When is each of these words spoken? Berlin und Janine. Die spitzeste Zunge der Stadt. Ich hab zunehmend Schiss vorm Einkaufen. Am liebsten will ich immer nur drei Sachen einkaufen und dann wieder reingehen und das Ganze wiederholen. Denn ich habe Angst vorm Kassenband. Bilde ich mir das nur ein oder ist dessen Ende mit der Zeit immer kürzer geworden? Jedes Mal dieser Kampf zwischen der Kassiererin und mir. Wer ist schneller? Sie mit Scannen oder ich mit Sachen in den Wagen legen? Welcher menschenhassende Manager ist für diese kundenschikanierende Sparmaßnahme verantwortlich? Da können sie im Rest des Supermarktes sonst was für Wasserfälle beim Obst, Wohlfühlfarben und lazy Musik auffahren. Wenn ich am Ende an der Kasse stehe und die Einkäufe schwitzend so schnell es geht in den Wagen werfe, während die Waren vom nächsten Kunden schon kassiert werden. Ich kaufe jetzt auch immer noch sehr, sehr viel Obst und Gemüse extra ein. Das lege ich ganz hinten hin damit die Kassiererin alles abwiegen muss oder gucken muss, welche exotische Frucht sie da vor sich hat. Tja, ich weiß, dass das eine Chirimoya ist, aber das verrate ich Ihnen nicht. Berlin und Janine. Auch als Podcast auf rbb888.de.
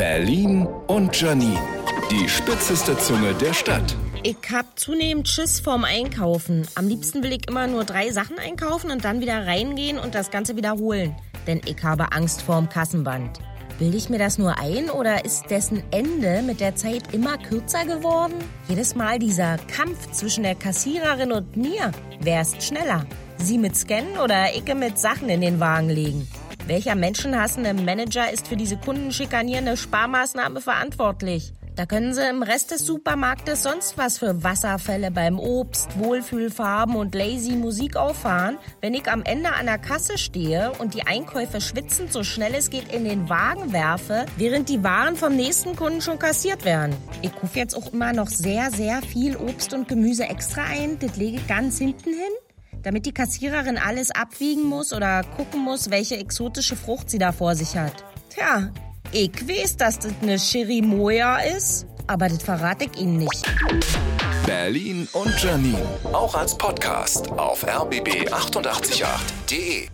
Berlin 0.00 0.66
und 0.86 1.20
Janine. 1.20 1.60
Die 2.10 2.26
spitzeste 2.26 2.96
Zunge 2.96 3.34
der 3.34 3.52
Stadt. 3.52 3.94
Ich 4.22 4.38
hab 4.50 4.78
zunehmend 4.78 5.28
Schiss 5.28 5.60
vorm 5.60 5.84
Einkaufen. 5.84 6.66
Am 6.74 6.88
liebsten 6.88 7.22
will 7.22 7.34
ich 7.34 7.46
immer 7.46 7.66
nur 7.66 7.84
drei 7.84 8.10
Sachen 8.10 8.38
einkaufen 8.38 8.90
und 8.90 9.04
dann 9.04 9.20
wieder 9.20 9.46
reingehen 9.46 9.98
und 9.98 10.14
das 10.14 10.30
Ganze 10.30 10.56
wiederholen. 10.56 11.14
Denn 11.46 11.60
ich 11.66 11.84
habe 11.84 12.12
Angst 12.12 12.40
vorm 12.40 12.70
Kassenband. 12.70 13.40
Bilde 13.78 13.98
ich 13.98 14.08
mir 14.08 14.18
das 14.18 14.38
nur 14.38 14.58
ein 14.58 14.88
oder 14.88 15.26
ist 15.26 15.50
dessen 15.50 15.82
Ende 15.90 16.40
mit 16.40 16.60
der 16.60 16.76
Zeit 16.76 17.12
immer 17.12 17.36
kürzer 17.36 17.84
geworden? 17.84 18.32
Jedes 18.70 18.94
Mal 18.94 19.18
dieser 19.18 19.58
Kampf 19.58 20.12
zwischen 20.12 20.44
der 20.44 20.54
Kassiererin 20.54 21.30
und 21.30 21.58
mir. 21.58 21.92
Wer 22.22 22.40
ist 22.40 22.62
schneller? 22.62 23.04
Sie 23.36 23.58
mit 23.58 23.76
Scannen 23.76 24.16
oder 24.16 24.46
ich 24.54 24.74
mit 24.74 24.98
Sachen 24.98 25.28
in 25.28 25.42
den 25.42 25.60
Wagen 25.60 25.90
legen? 25.90 26.26
Welcher 26.66 26.94
menschenhassende 26.94 27.74
Manager 27.74 28.30
ist 28.32 28.48
für 28.48 28.56
diese 28.56 28.76
kundenschikanierende 28.76 29.76
Sparmaßnahme 29.76 30.60
verantwortlich? 30.60 31.52
Da 31.76 31.86
können 31.86 32.12
sie 32.12 32.28
im 32.28 32.42
Rest 32.42 32.72
des 32.72 32.84
Supermarktes 32.84 33.62
sonst 33.62 33.96
was 33.96 34.18
für 34.18 34.42
Wasserfälle 34.44 35.10
beim 35.10 35.38
Obst, 35.38 35.98
Wohlfühlfarben 35.98 36.94
und 36.94 37.14
lazy 37.14 37.52
Musik 37.52 37.96
auffahren. 37.96 38.58
Wenn 38.82 38.92
ich 38.92 39.10
am 39.10 39.22
Ende 39.22 39.54
an 39.54 39.66
der 39.66 39.78
Kasse 39.78 40.18
stehe 40.18 40.72
und 40.78 40.92
die 40.92 41.06
Einkäufe 41.06 41.60
schwitzend 41.60 42.12
so 42.12 42.22
schnell 42.22 42.54
es 42.54 42.68
geht 42.68 42.92
in 42.92 43.04
den 43.04 43.28
Wagen 43.30 43.72
werfe, 43.72 44.26
während 44.36 44.68
die 44.68 44.84
Waren 44.84 45.16
vom 45.16 45.34
nächsten 45.34 45.74
Kunden 45.74 46.02
schon 46.02 46.18
kassiert 46.18 46.64
werden. 46.66 46.94
Ich 47.22 47.34
kaufe 47.34 47.58
jetzt 47.58 47.74
auch 47.74 47.92
immer 47.92 48.12
noch 48.12 48.28
sehr, 48.28 48.70
sehr 48.70 49.00
viel 49.00 49.36
Obst 49.36 49.72
und 49.72 49.88
Gemüse 49.88 50.24
extra 50.24 50.64
ein. 50.64 50.98
Das 50.98 51.16
lege 51.16 51.38
ich 51.38 51.46
ganz 51.46 51.78
hinten 51.78 52.10
hin 52.10 52.32
damit 52.82 53.06
die 53.06 53.12
Kassiererin 53.12 53.78
alles 53.78 54.10
abwiegen 54.10 54.64
muss 54.64 54.92
oder 54.92 55.22
gucken 55.36 55.64
muss, 55.64 55.90
welche 55.90 56.16
exotische 56.16 56.76
Frucht 56.76 57.10
sie 57.10 57.18
da 57.18 57.32
vor 57.32 57.54
sich 57.54 57.76
hat. 57.76 58.04
Tja, 58.30 58.70
ich 59.12 59.48
weiß, 59.48 59.76
dass 59.76 59.98
das 59.98 60.12
eine 60.22 60.36
Chirimoya 60.36 61.38
ist, 61.38 61.86
aber 62.06 62.28
das 62.28 62.42
verrate 62.42 62.84
ich 62.84 62.96
Ihnen 63.00 63.16
nicht. 63.18 63.42
Berlin 64.46 65.08
und 65.12 65.42
Janine. 65.42 65.82
Auch 66.12 66.34
als 66.34 66.56
Podcast 66.56 67.30
auf 67.32 67.66
rbb888.de. 67.66 69.88